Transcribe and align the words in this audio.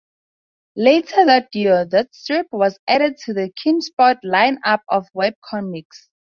Later 0.75 1.25
that 1.27 1.49
year, 1.53 1.85
the 1.85 2.09
strip 2.11 2.47
was 2.51 2.79
added 2.87 3.17
to 3.25 3.35
the 3.35 3.51
Keenspot 3.63 4.17
line-up 4.23 4.81
of 4.89 5.05
webcomics. 5.15 6.07